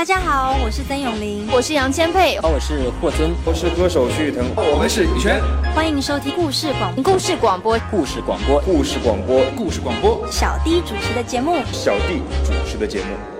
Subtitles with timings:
[0.00, 5.42] 大家好，我是曾永玲，我是杨千佩，我是霍尊，我是歌手徐誉滕，我们是羽泉，
[5.74, 7.78] 欢迎收听故事广故事广播。
[7.90, 8.62] 故事广播。
[8.62, 9.42] 故事广播。
[9.54, 10.26] 故事广播。
[10.32, 11.62] 小弟主持的节目。
[11.70, 13.39] 小弟主持的节目。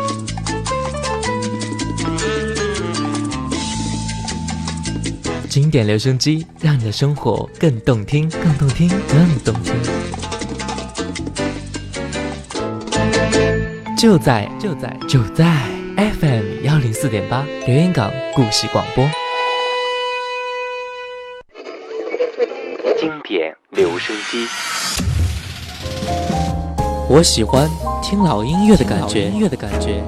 [5.71, 9.73] 经典留声机，让你的生活更动听，更动听，更动听。
[13.97, 15.45] 就在就在就在
[15.95, 19.09] FM 幺零四点八留言港故事广播。
[22.99, 24.45] 经典留声机，
[27.07, 27.69] 我喜欢
[28.03, 30.03] 听老音乐的感觉，音乐的感觉。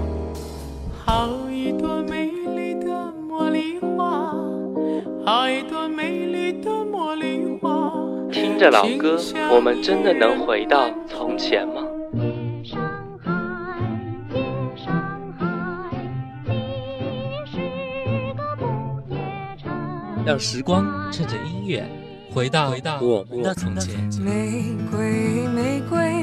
[8.64, 9.20] 这老歌，
[9.52, 11.84] 我们真的能回到从前吗？
[20.26, 21.86] 让时光趁着音乐
[22.34, 24.02] 回到回到我们的从前。
[24.22, 26.23] 玫瑰，玫瑰，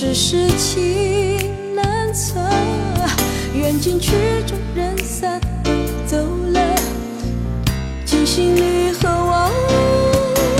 [0.00, 1.36] 只是情
[1.74, 2.40] 难测。
[3.52, 4.12] 缘尽曲
[4.46, 5.38] 终人散，
[6.06, 6.16] 走
[6.54, 6.60] 了，
[8.06, 9.50] 惊醒你和我。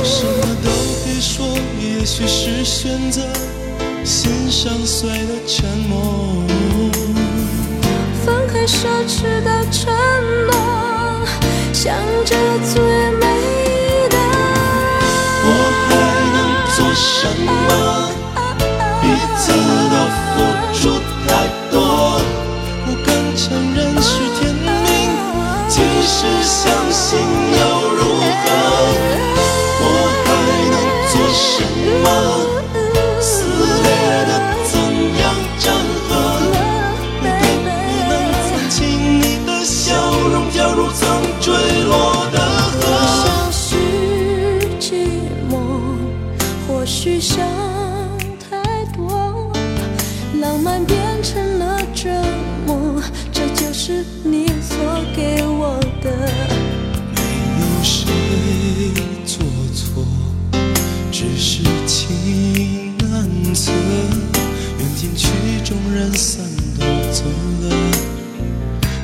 [0.05, 0.69] 什么都
[1.07, 1.47] 别说，
[1.81, 3.23] 也许是选择
[4.05, 6.45] 心上碎的沉默。
[8.27, 9.91] 放开奢侈的承
[10.49, 11.27] 诺，
[11.73, 11.97] 想
[12.27, 12.37] 着
[12.75, 13.25] 最美
[14.11, 14.19] 的。
[15.47, 15.49] 我
[15.89, 15.89] 还
[16.35, 16.37] 能
[16.77, 16.85] 做。
[16.95, 17.60] 什么？
[26.13, 26.80] 是想。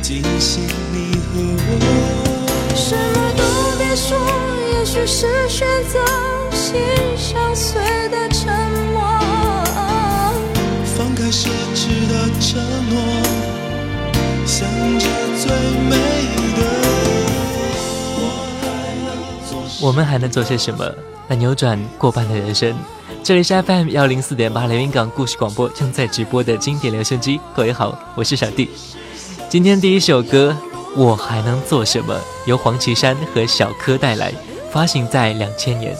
[0.06, 0.62] 惊醒
[0.92, 1.30] 你和
[1.66, 1.72] 我。
[2.76, 3.42] 什么都
[3.76, 4.16] 别说，
[4.72, 5.98] 也许是选择。
[6.52, 6.76] 心
[7.16, 8.46] 上碎的沉
[8.92, 9.02] 默，
[10.96, 12.96] 放开奢侈的承诺，
[14.46, 14.68] 想
[15.00, 15.08] 着
[15.40, 15.50] 最
[15.88, 15.96] 美
[16.56, 16.62] 的。
[19.80, 20.88] 我们还能做些什么
[21.26, 22.72] 来扭转过半的人生？
[23.24, 27.40] 这里是 FM 幺零四点八连云港故事广播正在直播的经典留声机。
[27.56, 28.70] 各位好，我是小弟。
[29.48, 30.54] 今天第一首歌
[31.00, 32.14] 《我还能做什么》
[32.46, 34.32] 由黄绮珊和小柯带来，
[34.72, 35.96] 发行在两千年。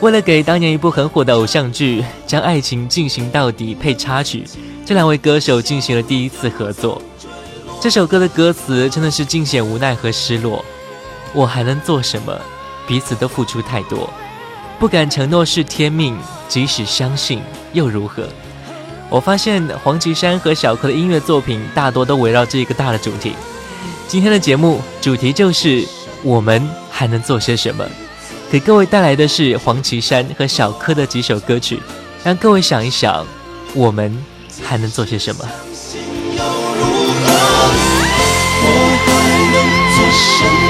[0.00, 4.44] 为了给当年一部很火的偶像剧《将爱情进行到底》配插曲，
[4.84, 7.00] 这两位歌手进行了第一次合作。
[7.80, 10.64] 这首歌的歌词真的是尽显无奈和失落。
[11.32, 12.36] 我还能做什么？
[12.84, 14.10] 彼此都付出太多，
[14.80, 16.18] 不敢承诺是天命，
[16.48, 17.40] 即使相信
[17.72, 18.28] 又如何？
[19.10, 23.34] 我发现黄绮珊和小柯的音乐作品大多都围绕这一个大的主题。
[24.08, 25.86] 今天的节目主题就是
[26.22, 26.66] 我们。
[27.00, 27.82] 还能做些什么？
[28.50, 31.80] 给各位带来的是黄绮珊和小柯的几首歌曲，
[32.22, 33.26] 让各位想一想，
[33.72, 34.14] 我们
[34.62, 35.48] 还能做些什么？
[38.62, 39.08] 我还
[39.54, 39.64] 能
[39.96, 40.69] 做什么？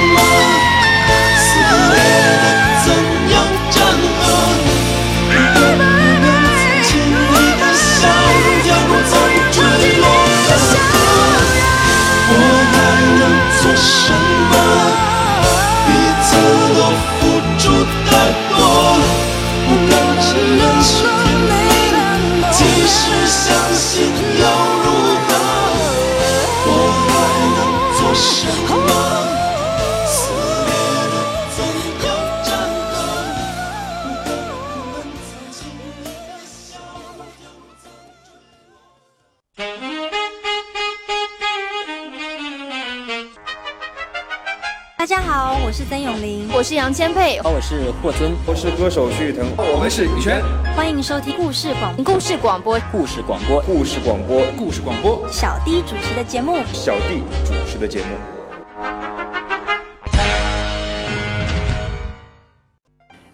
[47.71, 50.43] 是霍尊，我是歌手徐誉腾，我们是羽泉，
[50.75, 58.07] 欢迎收听故事广故事广播，故事广播，故事广播，故事广播，小弟主持的节目，小弟主持的节目。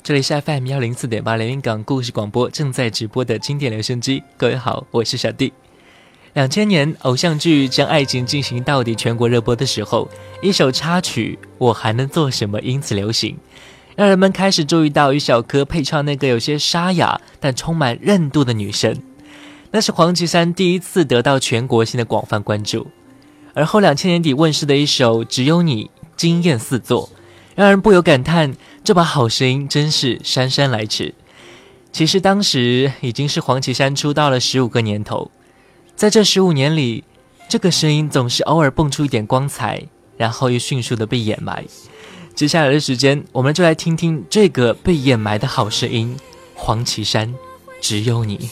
[0.04, 4.22] 这里是 FM 幺零四点八连云港故事广播正在直播的经典留声机。
[4.38, 5.52] 各位好，我是小弟。
[6.34, 10.08] 两千年偶像剧将爱情进行到底全国热播的时候，
[10.44, 13.36] 一首插曲《我还能做什么》因此流行，
[13.98, 18.96] 让人们开始注意到与小柯配唱那个有些沙哑但充满韧度的女声。
[19.72, 22.86] 那是黄绮珊第一次得到全国性的广泛关注。
[23.56, 25.86] 而后两千年底问世的一首《只有你》
[26.16, 27.10] 惊艳四座，
[27.56, 28.56] 让人不由感叹。
[28.84, 31.16] 这把好声音真是姗姗来迟。
[31.92, 35.32] 其实当时已经是黄绮珊出道了十五个年头，
[35.96, 37.04] 在这十五年里，
[37.50, 39.82] 这个声音总是偶尔蹦出一点光彩，
[40.18, 41.66] 然后又迅速的被掩埋。
[42.38, 46.16] 接下来的时间，我们就来听听这个被掩埋的好声音——
[46.54, 47.34] 黄绮珊，
[47.82, 48.52] 只有你。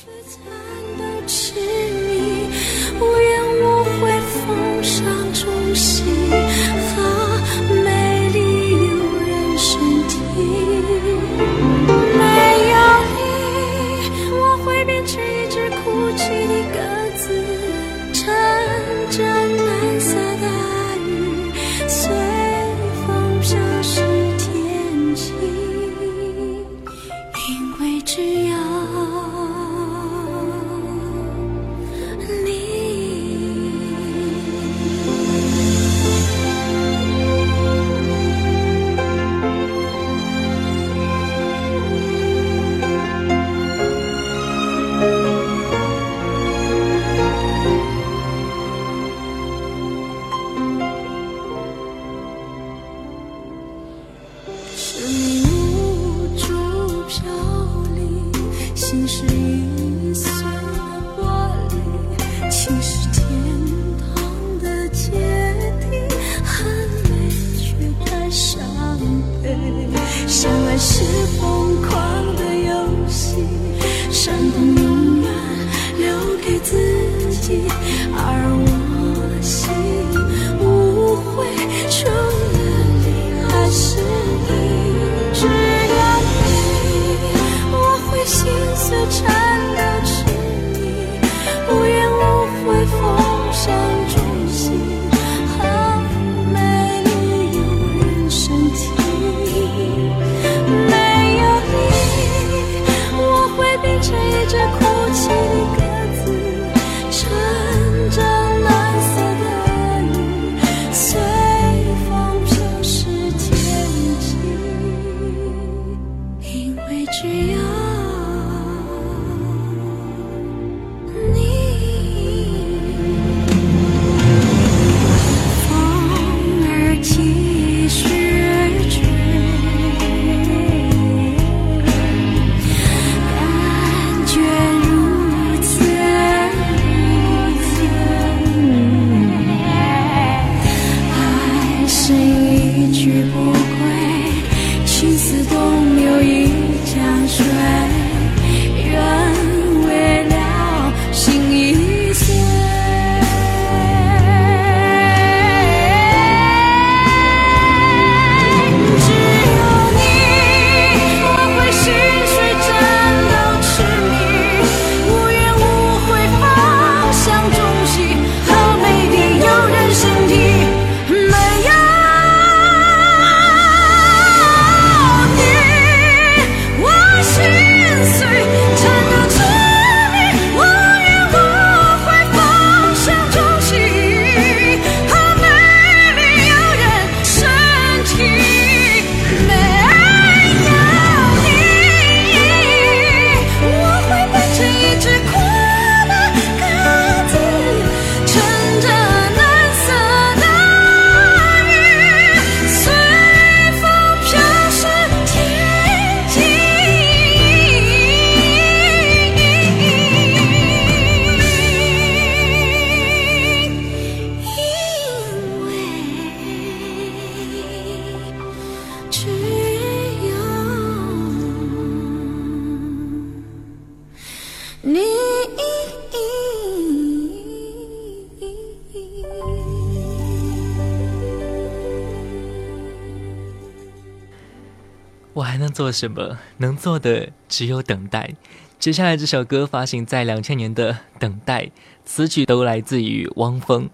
[235.76, 236.38] 做什么？
[236.60, 238.34] 能做的只有等待。
[238.80, 241.64] 接下来这首歌发行在两千年的《等待》，
[242.06, 243.90] 词曲都来自于汪峰。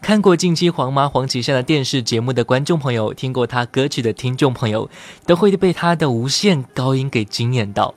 [0.00, 4.90] 看过近期黄妈黄绮珊的电视节目的观众朋友，听过她歌曲的听众朋友，
[5.24, 7.94] 都会被她的无限高音给惊艳到。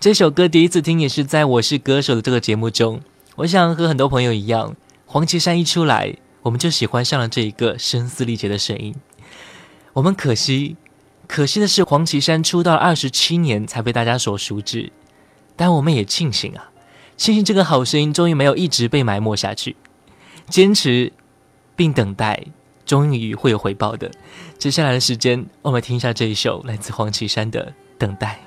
[0.00, 3.02] 这首歌第一次听也是在《我是歌手》的这个节目中。
[3.34, 8.94] 我想和很多朋友一样，黄绮珊一出来，我们就喜欢上了这一个声嘶力竭的声音。
[9.92, 10.78] 我们可惜。
[11.28, 14.92] 可惜的是，黄绮珊出道二十七年才被大家所熟知，
[15.56, 16.70] 但我们也庆幸啊，
[17.16, 19.76] 庆幸这个好声音终于没有一直被埋没下去，
[20.48, 21.12] 坚持
[21.74, 22.44] 并等待，
[22.84, 24.10] 终于会有回报的。
[24.58, 27.66] 接下来的时间，我们听一下这一首来自黄绮珊的
[27.98, 28.40] 《等待》。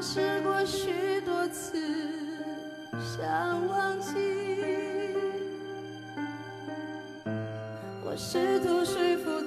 [0.00, 1.76] 我试过许多次，
[2.98, 3.28] 想
[3.68, 4.16] 忘记，
[8.02, 9.39] 我试图说服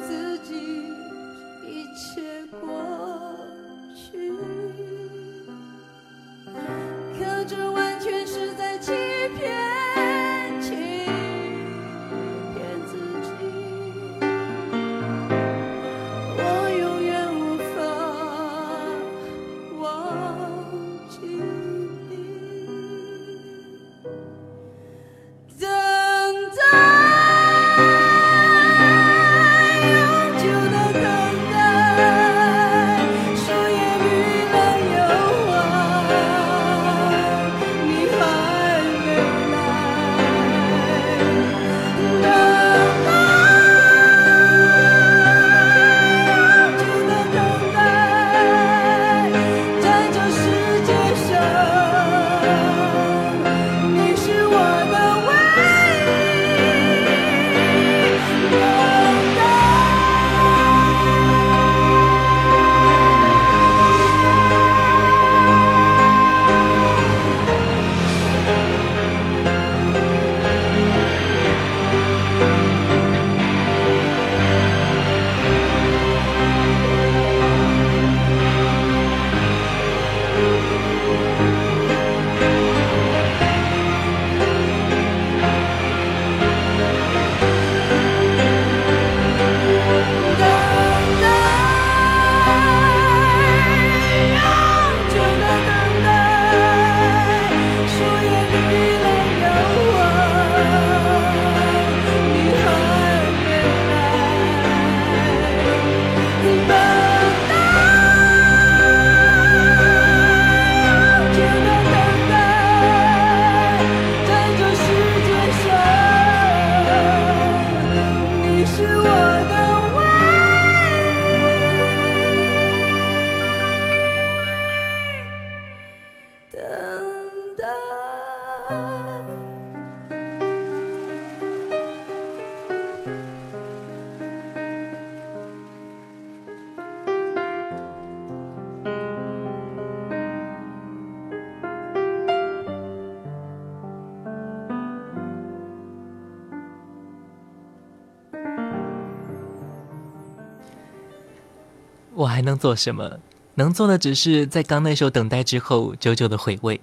[152.23, 153.19] 我还能做什么？
[153.55, 156.79] 能做的只是在刚那首《等待》之后，久久的回味。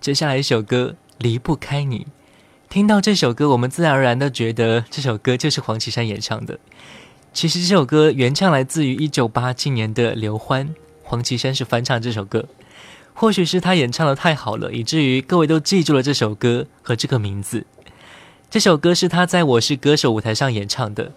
[0.00, 2.00] 接下来一首歌《离不开你》，
[2.68, 6.58] 听到这首歌，我们自然而然的觉得这首歌就是黄绮珊演唱的。
[7.32, 10.74] 其实这首歌原唱来自于一九八七年的刘欢，
[11.04, 12.46] 黄绮珊是翻唱这首歌。
[13.14, 17.64] 或许是他演唱的太好了，以至于各位都记住了这首歌和这个名字。
[18.50, 21.12] 这首歌是他在我是歌手舞台上演唱的。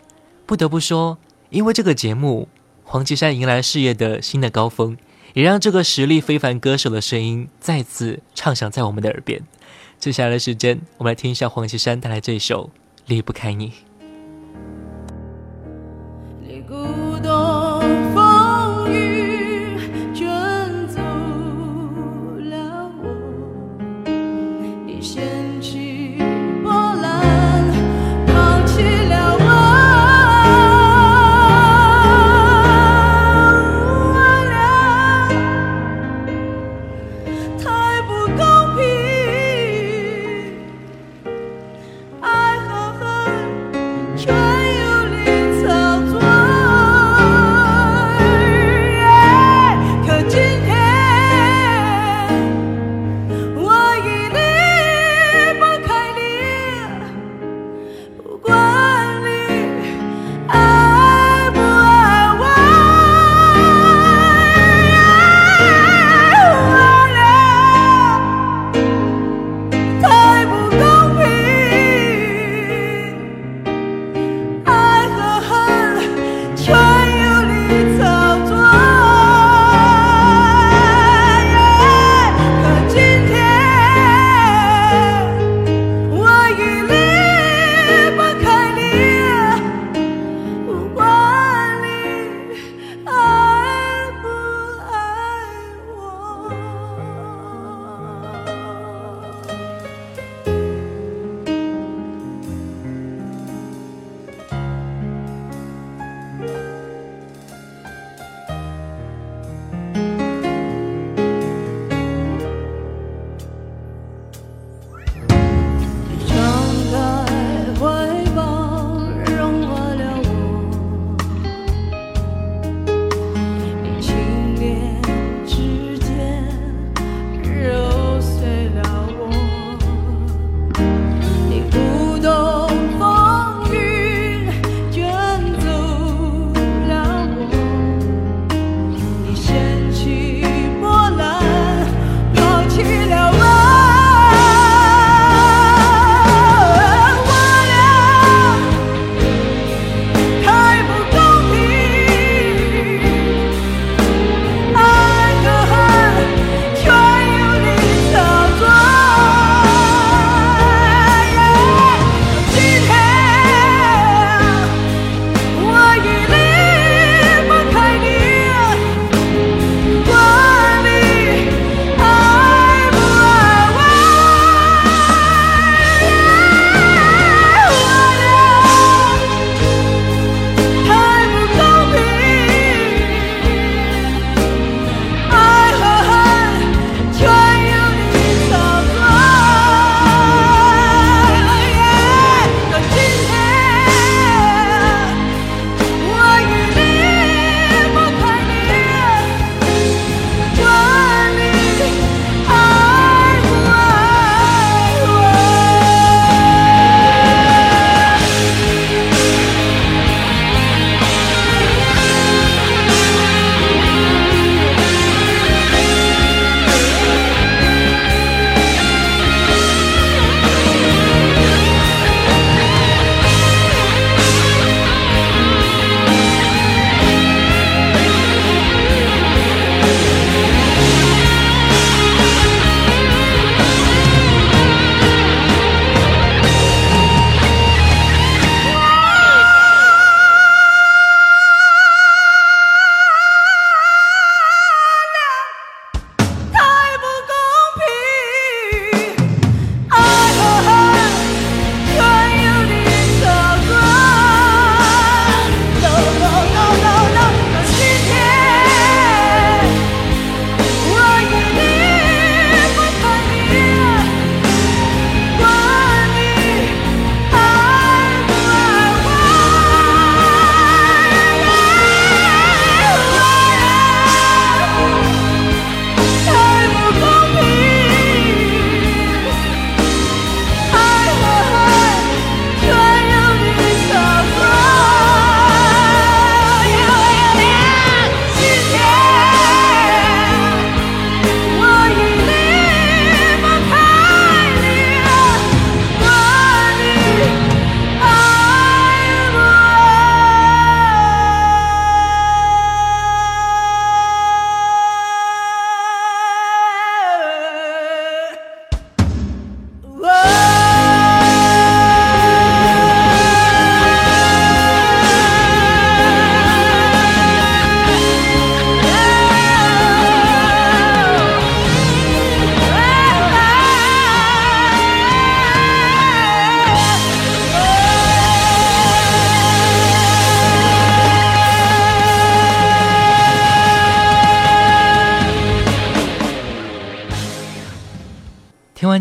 [0.45, 1.17] 不得不说，
[1.49, 2.47] 因为这个节目。
[2.87, 4.95] 黄绮珊迎来事业的新的高峰，
[5.33, 9.41] 也让这个实力非凡歌手的声音再次唱响在我们的耳边。
[9.97, 12.67] 接下来的时间，我们来听一下黄绮珊带来这首
[13.07, 13.69] 《离不开你》。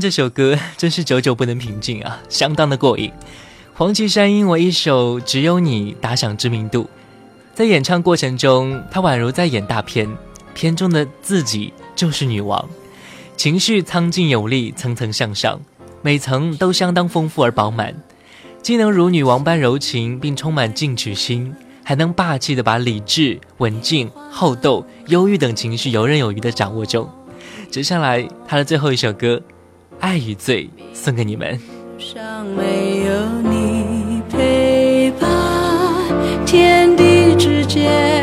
[0.04, 3.10] 这首歌，真是久久不能平静啊，相当的过瘾。
[3.72, 6.86] 黄绮珊因为一首《只有你》打响知名度，
[7.54, 10.06] 在演唱过程中，她宛如在演大片，
[10.52, 12.68] 片中的自己就是女王，
[13.34, 15.58] 情绪苍劲有力，层层向上，
[16.02, 17.94] 每层都相当丰富而饱满，
[18.60, 27.08] 既能如女王般柔情，并充满进取心，还能霸气的把理智、文静、好斗、忧郁等情绪游刃有余的掌握中。
[27.70, 29.36] 接下来，她的最后一首歌
[30.04, 31.58] 《爱与罪》送给你们。
[31.98, 35.30] 上没有你陪伴，
[36.44, 38.22] 天地之间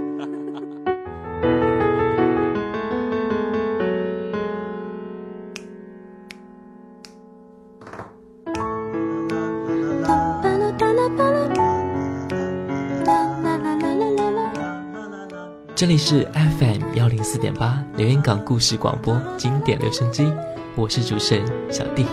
[15.91, 16.25] 这里是
[16.57, 20.31] FM 幺零四点八连云港故事广播经典留声机，
[20.73, 22.05] 我是主持人小弟。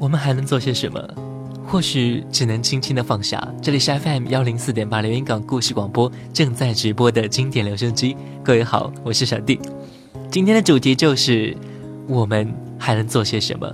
[0.00, 1.00] 我们还能做些什么？
[1.64, 3.40] 或许只能轻轻的放下。
[3.62, 8.16] 这里是 FM 幺零四点八连云港故事广播正在直播的经典留声机。
[8.42, 9.60] 各位好，我是小弟。
[10.28, 11.56] 今天的主题就是
[12.08, 13.72] 我们还能做些什么？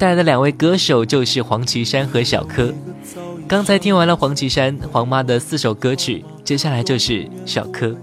[0.00, 2.72] 带来的两位歌手就是黄绮珊和小柯。
[3.46, 7.94] 刚才听完了黄绮珊黄妈的四首歌曲，接下来就是小柯。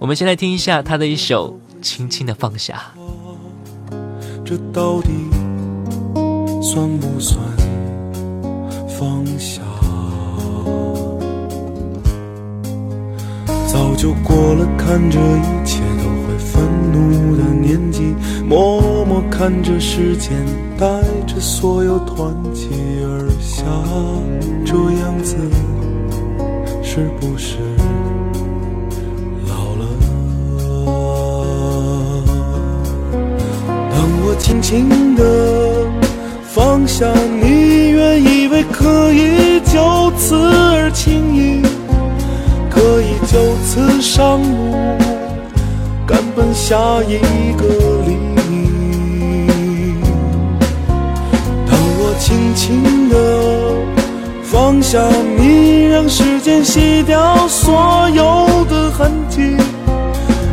[0.00, 2.92] 我们先来听一下他的一首《轻轻的放下》。
[4.44, 5.10] 这到底
[6.60, 7.38] 算不算
[8.88, 9.62] 放下？
[13.68, 15.82] 早就过了看着一切
[16.94, 18.14] 怒的年纪，
[18.46, 20.32] 默默看着时间
[20.78, 20.86] 带
[21.26, 22.68] 着所有团结
[23.02, 23.64] 而下，
[24.64, 25.36] 这样子
[26.82, 27.56] 是不是
[29.48, 29.82] 老了？
[33.90, 35.22] 当我轻轻地
[36.44, 41.60] 放下，你原以为可以就此而轻易，
[42.70, 45.03] 可以就此上路，
[46.36, 47.18] 奔下一
[47.54, 47.64] 个
[48.06, 48.14] 黎
[48.48, 49.96] 明。
[51.66, 53.14] 当我轻轻地
[54.42, 54.98] 放下
[55.38, 59.40] 你，让时间洗掉所有的痕迹，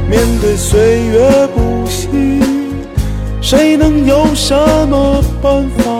[0.09, 2.07] 面对岁月不息。
[3.41, 4.55] 谁能有什
[4.87, 5.90] 么办法？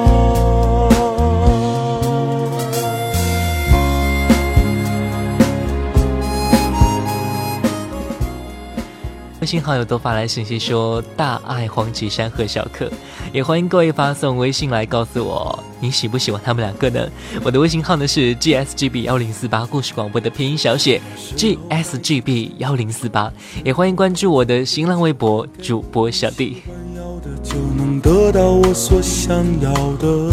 [9.52, 12.90] 信好友都发来信息说大爱黄绮珊和小可，
[13.34, 17.06] 也欢迎各位发送微信来告诉我你喜不喜欢他们两个呢？
[17.44, 21.02] 我的微信号呢是 gsgb 幺零四八故事广播的拼音小写
[21.36, 23.30] gsgb 幺零四八，
[23.66, 26.62] 也欢迎关注我的新浪微博主播小弟。
[26.96, 30.32] 要的就能得到我所想要的，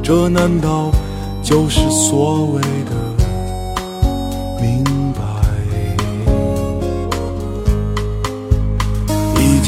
[0.00, 0.92] 这难道
[1.42, 3.09] 就是所谓的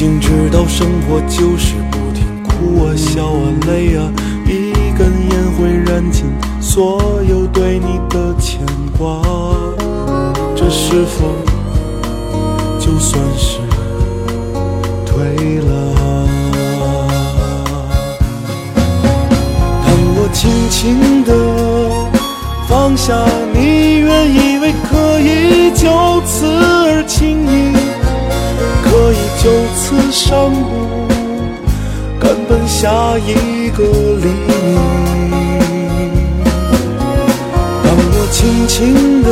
[0.03, 4.11] 经知道生活就是不停哭啊、笑啊、泪啊，
[4.45, 6.25] 一根烟会燃尽
[6.59, 8.59] 所有对你的牵
[8.97, 9.21] 挂，
[10.57, 11.33] 这是否
[12.77, 13.59] 就算是？
[15.05, 15.71] 退了。
[19.85, 19.87] 当
[20.17, 21.31] 我轻轻地
[22.67, 27.71] 放下，你原以为可以就此而轻易，
[28.83, 31.05] 可以就此上路，
[32.17, 34.79] 赶奔下一个黎明。
[37.83, 39.27] 当我轻轻地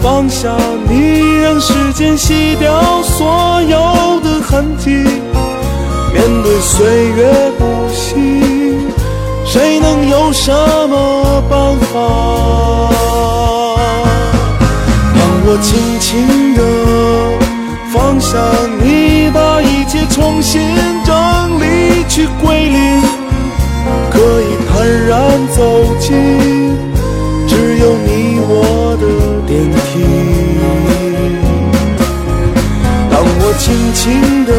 [0.00, 0.56] 放下
[0.88, 5.04] 你，让时间洗掉所有的痕迹。
[6.14, 8.16] 面对岁月不息，
[9.44, 10.50] 谁能有什
[10.88, 11.98] 么办法？
[15.14, 16.60] 当我轻轻地
[17.92, 18.38] 放下
[18.80, 20.60] 你，把一切重新
[21.04, 23.02] 整理去归零，
[24.10, 25.58] 可以坦然走
[25.98, 26.08] 进
[27.48, 29.04] 只有你我的
[29.44, 29.88] 电梯。
[33.10, 34.50] 当我轻轻地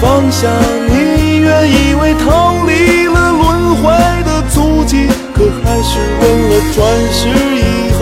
[0.00, 0.48] 放下
[0.88, 3.82] 你，原以为逃离了轮回
[4.24, 6.78] 的足迹，可还是问了转
[7.12, 7.60] 世以
[7.96, 8.00] 后，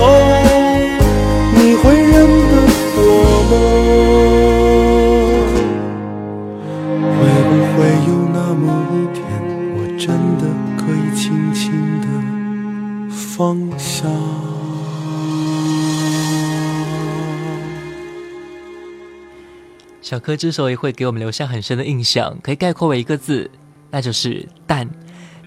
[20.03, 23.51] 小柯之所以会给我们留下很深的印象，可以概括为一个字，
[23.91, 24.87] 那就是淡。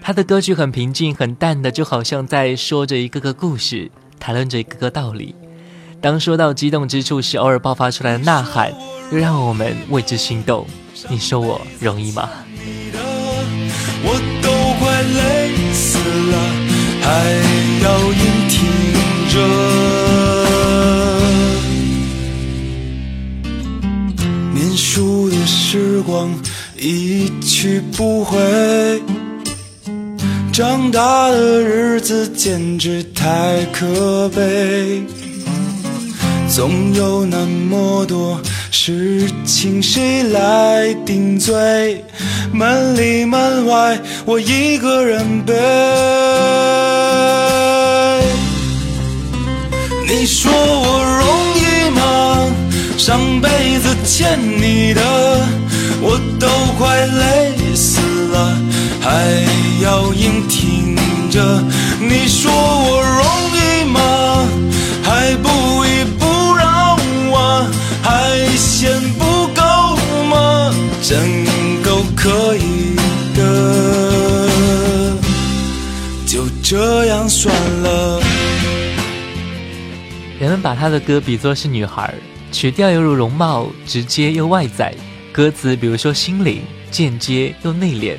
[0.00, 5.34] 他的歌曲很平静、很淡的，就好像在说着一个个故事，谈论着一个个道理。
[6.00, 8.74] 当说到激动之处时，偶尔爆发出来的呐喊，
[9.12, 10.66] 又让我们为之心动。
[11.08, 12.28] 你说我容易吗？
[14.42, 16.73] 都快累死了，
[17.04, 17.10] 还
[17.82, 18.64] 要硬挺
[19.28, 19.36] 着。
[24.54, 26.30] 念书的时光
[26.78, 28.38] 一去不回，
[30.50, 35.02] 长大的日子简直太可悲。
[36.48, 38.40] 总有那么多
[38.70, 42.02] 事情谁来顶罪？
[42.50, 45.52] 门里门外，我一个人背。
[50.16, 51.26] 你说我容
[51.58, 52.46] 易吗？
[52.96, 53.48] 上辈
[53.80, 55.02] 子欠你的，
[56.00, 56.46] 我都
[56.78, 57.98] 快累死
[58.28, 58.56] 了，
[59.00, 59.10] 还
[59.82, 60.96] 要硬挺
[61.32, 61.60] 着。
[61.98, 63.24] 你说我容
[63.58, 64.46] 易吗？
[65.02, 66.96] 还不依不饶
[67.36, 67.66] 啊？
[68.00, 69.96] 还嫌不够
[70.30, 70.72] 吗？
[71.02, 71.44] 真
[71.82, 72.94] 够可以
[73.34, 75.18] 的，
[76.24, 78.22] 就这样算了。
[80.44, 82.12] 人们把他的歌比作是女孩，
[82.52, 84.92] 曲调犹如容貌，直接又外在；
[85.32, 88.18] 歌词比如说心灵，间接又内敛。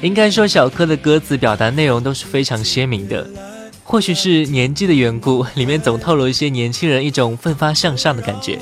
[0.00, 3.28] 应该说，小柯的歌词表达内容都是非常鲜明的。
[3.84, 8.58] 或许是年纪的缘故，里面总透露一些年轻人一种奋发向上的感觉。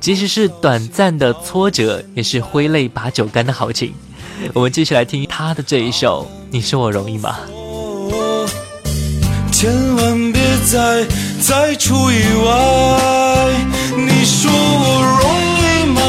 [0.00, 3.92] 即使是短暂的挫折，也是挥泪把酒干的豪情。
[4.54, 7.36] 我们继续来听他的这一首《你说我容易吗》。
[9.52, 11.06] 千万别再
[11.40, 12.50] 再出意外！
[13.96, 15.22] 你说我容
[15.64, 16.00] 易吗？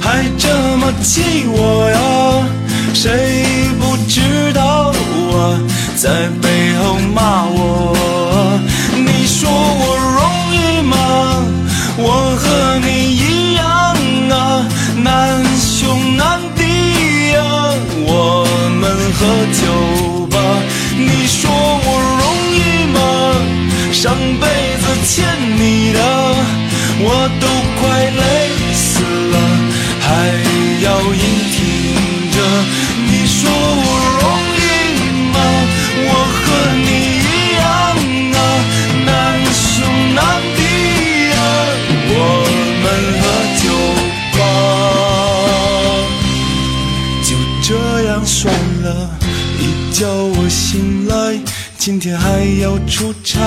[0.00, 1.98] 还这么气我呀？
[2.94, 3.44] 谁
[3.80, 4.92] 不知道
[5.36, 5.58] 啊？
[5.96, 7.96] 在背后骂我。
[8.94, 10.20] 你说我容
[10.54, 10.94] 易吗？
[11.98, 13.64] 我和你一样
[14.30, 14.66] 啊，
[15.02, 16.62] 难兄难弟
[17.32, 17.42] 呀。
[18.06, 18.46] 我
[18.80, 18.84] 们
[19.18, 20.36] 喝酒吧。
[20.96, 21.75] 你说？
[23.98, 25.24] 上辈子欠
[25.56, 25.98] 你的，
[27.00, 27.06] 我
[27.40, 27.46] 都
[27.80, 28.22] 快累
[28.74, 29.00] 死
[29.32, 29.34] 了，
[30.00, 30.06] 还
[30.84, 31.24] 要硬
[51.86, 53.38] 今天还要出差。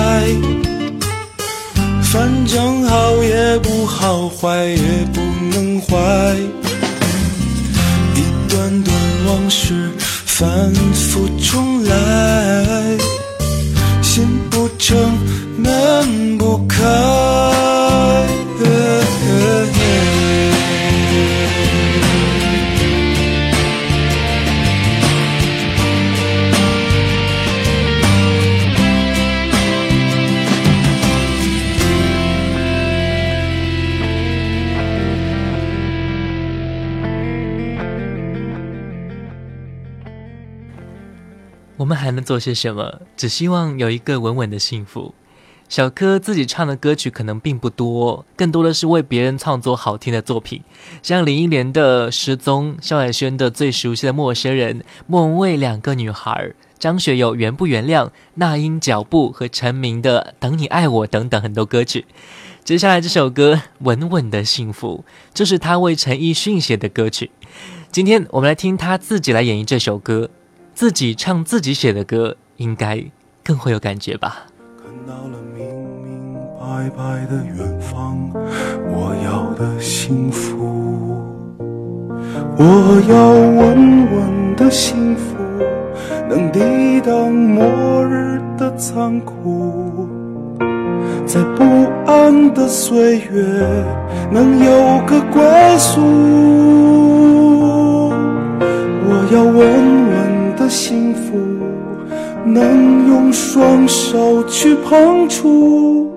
[2.04, 5.20] 反正好也不好，坏也不
[5.52, 5.98] 能坏。
[8.16, 9.90] 一段段往事
[10.24, 12.96] 反复重来，
[14.00, 14.96] 心不诚，
[42.10, 43.02] 还能做些什么？
[43.16, 45.14] 只希望有一个稳稳的幸福。
[45.68, 50.60] 小柯自己唱的歌曲可能并不多，更多的是为别人创作好听的作品，
[51.04, 56.32] 像林忆莲的《失踪》，萧亚轩的最熟悉的《陌生人》，莫文蔚《两个女孩》，
[56.80, 62.04] 张学友《原不原谅》，那英《脚步》和陈明的《等你爱我》等等很多歌曲。
[62.64, 67.30] 接下来这首歌《稳稳的幸福》，就是他为陈奕迅写的歌曲。
[67.92, 70.28] 今天我们来听他自己来演绎这首歌，
[70.74, 73.04] 自己唱自己写的歌，应该
[73.44, 74.46] 更会有感觉吧。
[74.82, 75.66] 看到了明
[76.02, 78.18] 明白白的远方，
[78.88, 81.22] 我要的幸福，
[82.56, 82.64] 我
[83.08, 85.36] 要稳稳的幸福，
[86.28, 90.08] 能抵挡末日的残酷，
[91.26, 91.64] 在不
[92.06, 93.84] 安的岁月
[94.30, 95.42] 能有个归
[95.78, 96.00] 宿，
[99.06, 99.99] 我要稳稳
[100.70, 101.36] 幸福。
[102.46, 106.10] 能用双手去碰触，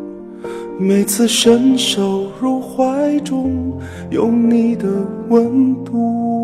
[0.80, 3.74] 每次伸手入怀中，
[4.10, 4.88] 有你的
[5.28, 6.42] 温度。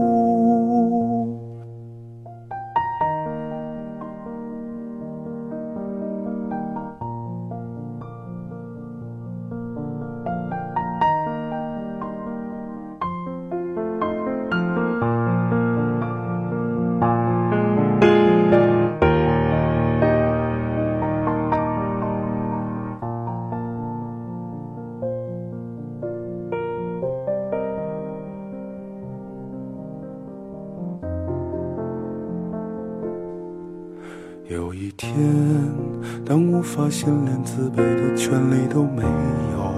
[37.60, 39.74] 自卑的权利都没有，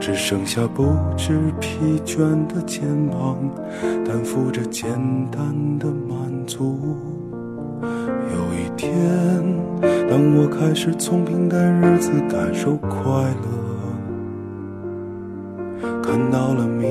[0.00, 0.82] 只剩下不
[1.16, 2.18] 知疲倦
[2.48, 3.38] 的肩膀，
[4.04, 4.90] 担负着简
[5.30, 6.96] 单的满足。
[7.80, 8.92] 有一天，
[10.10, 12.98] 当我开始从平淡日子感受快
[15.80, 16.90] 乐，看到了明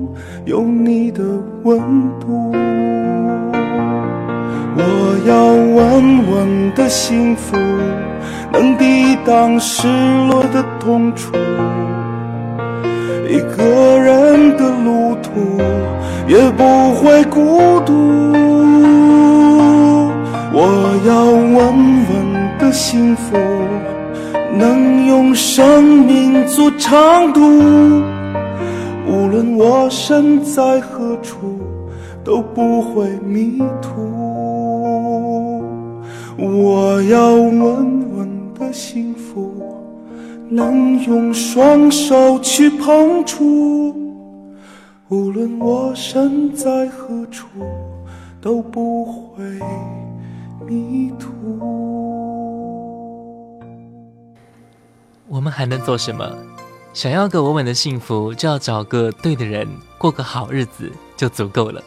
[0.51, 1.23] 有你的
[1.63, 1.79] 温
[2.19, 2.51] 度。
[4.75, 4.83] 我
[5.25, 7.55] 要稳稳的幸福，
[8.51, 9.87] 能抵挡失
[10.27, 11.31] 落的痛楚。
[13.29, 15.57] 一个人的路途
[16.27, 17.93] 也不会孤独。
[20.51, 23.37] 我要稳稳的幸福，
[24.59, 28.10] 能用生命做长度。
[29.41, 31.59] 无论我身在何处，
[32.23, 33.99] 都不会迷途。
[36.37, 39.51] 我要稳稳的幸福，
[40.47, 43.95] 能用双手去碰触。
[45.09, 47.47] 无论我身在何处，
[48.39, 49.43] 都不会
[50.67, 51.31] 迷途。
[55.27, 56.31] 我们还能做什么？
[56.93, 59.65] 想要个稳稳的幸福，就要找个对的人，
[59.97, 61.81] 过个好日子就足够了。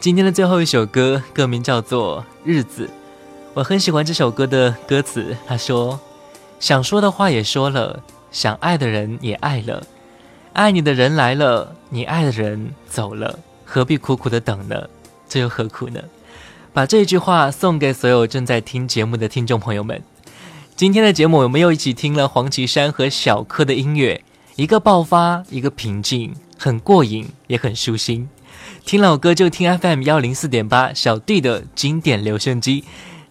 [0.00, 2.86] 今天的最后一首歌，歌名叫做《日子》。
[3.54, 6.00] 我很喜欢这首歌的歌词，他说
[6.58, 9.86] ：“想说的话也说了，想爱的人也爱了，
[10.52, 14.88] 爱你的人来了，你爱的人走了，何必苦苦的等呢？
[15.28, 16.00] 这又何苦呢？”
[16.72, 20.02] 把这句话送给所有正在听节目的听众朋友们。
[20.74, 24.22] 今天的节目，我们又一起听了黄绮珊和小柯的音乐，
[24.60, 28.28] 一个爆发，一个平静，很过瘾，也很舒心。
[28.84, 32.84] 听老歌就听 FM 幺零四点八，小弟的经典留声机。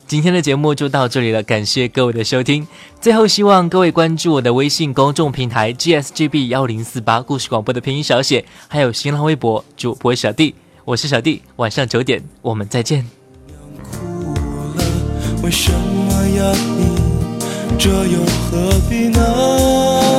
[0.08, 2.68] 今天的节目就到这里了，感谢各位的收听。
[3.00, 11.44] 最后，希望各位关注我的微信公众平台 GSGB 幺零四八故事广播的拼音小写，还有新浪微博主播小弟，我是小弟。
[11.58, 13.08] 晚上九点，我们再见。
[15.44, 17.78] 为什么呀你？
[17.78, 20.19] 这又何必呢？